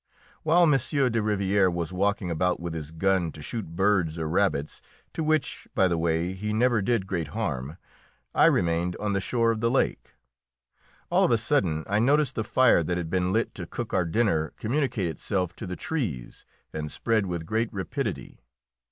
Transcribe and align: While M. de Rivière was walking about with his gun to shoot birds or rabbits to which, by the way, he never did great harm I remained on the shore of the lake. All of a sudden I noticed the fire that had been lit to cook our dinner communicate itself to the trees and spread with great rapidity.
While 0.41 0.63
M. 0.63 0.71
de 0.71 0.77
Rivière 1.21 1.71
was 1.71 1.93
walking 1.93 2.31
about 2.31 2.59
with 2.59 2.73
his 2.73 2.89
gun 2.89 3.31
to 3.33 3.41
shoot 3.43 3.75
birds 3.75 4.17
or 4.17 4.27
rabbits 4.27 4.81
to 5.13 5.23
which, 5.23 5.67
by 5.75 5.87
the 5.87 5.95
way, 5.99 6.33
he 6.33 6.53
never 6.53 6.81
did 6.81 7.05
great 7.05 7.27
harm 7.27 7.77
I 8.33 8.45
remained 8.45 8.95
on 8.95 9.13
the 9.13 9.21
shore 9.21 9.51
of 9.51 9.59
the 9.61 9.69
lake. 9.69 10.15
All 11.11 11.23
of 11.23 11.29
a 11.29 11.37
sudden 11.37 11.83
I 11.85 11.99
noticed 11.99 12.33
the 12.33 12.43
fire 12.43 12.81
that 12.81 12.97
had 12.97 13.11
been 13.11 13.31
lit 13.31 13.53
to 13.53 13.67
cook 13.67 13.93
our 13.93 14.05
dinner 14.05 14.53
communicate 14.57 15.05
itself 15.05 15.55
to 15.57 15.67
the 15.67 15.75
trees 15.75 16.47
and 16.73 16.91
spread 16.91 17.27
with 17.27 17.45
great 17.45 17.71
rapidity. 17.71 18.39